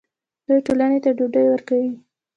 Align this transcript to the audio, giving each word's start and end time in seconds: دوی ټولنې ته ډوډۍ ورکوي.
دوی 0.47 0.59
ټولنې 0.65 0.99
ته 1.03 1.09
ډوډۍ 1.17 1.45
ورکوي. 1.49 1.91